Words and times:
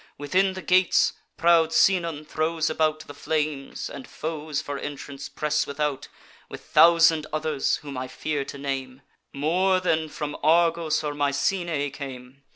Within 0.17 0.53
the 0.53 0.63
gates, 0.63 1.13
proud 1.37 1.71
Sinon 1.71 2.25
throws 2.25 2.71
about 2.71 3.01
The 3.01 3.13
flames; 3.13 3.87
and 3.87 4.07
foes 4.07 4.59
for 4.59 4.79
entrance 4.79 5.29
press 5.29 5.67
without, 5.67 6.07
With 6.49 6.61
thousand 6.63 7.27
others, 7.31 7.75
whom 7.75 7.99
I 7.99 8.07
fear 8.07 8.43
to 8.45 8.57
name, 8.57 9.03
More 9.31 9.79
than 9.79 10.09
from 10.09 10.37
Argos 10.41 11.03
or 11.03 11.13
Mycenae 11.13 11.91
came. 11.91 12.41